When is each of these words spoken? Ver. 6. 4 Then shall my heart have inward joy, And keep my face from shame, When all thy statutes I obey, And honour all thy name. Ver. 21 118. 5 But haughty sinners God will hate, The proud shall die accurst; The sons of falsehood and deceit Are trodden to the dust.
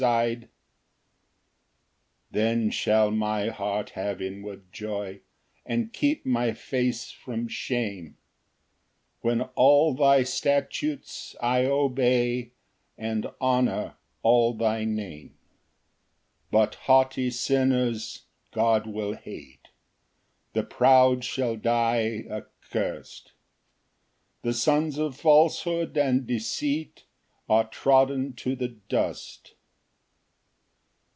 Ver. 0.01 0.29
6. 0.31 0.39
4 0.45 0.49
Then 2.31 2.69
shall 2.71 3.11
my 3.11 3.49
heart 3.49 3.91
have 3.91 4.19
inward 4.19 4.73
joy, 4.73 5.21
And 5.63 5.93
keep 5.93 6.25
my 6.25 6.53
face 6.53 7.11
from 7.11 7.47
shame, 7.47 8.17
When 9.19 9.41
all 9.53 9.93
thy 9.93 10.23
statutes 10.23 11.35
I 11.39 11.65
obey, 11.65 12.53
And 12.97 13.27
honour 13.39 13.93
all 14.23 14.55
thy 14.55 14.85
name. 14.85 15.37
Ver. 16.51 16.65
21 16.71 16.71
118. 16.71 16.71
5 16.71 16.71
But 16.71 16.75
haughty 16.87 17.29
sinners 17.29 18.25
God 18.49 18.87
will 18.87 19.13
hate, 19.13 19.67
The 20.53 20.63
proud 20.63 21.23
shall 21.23 21.55
die 21.57 22.25
accurst; 22.27 23.33
The 24.41 24.53
sons 24.55 24.97
of 24.97 25.15
falsehood 25.15 25.95
and 25.95 26.25
deceit 26.25 27.03
Are 27.47 27.67
trodden 27.69 28.33
to 28.37 28.55
the 28.55 28.69
dust. 28.69 29.53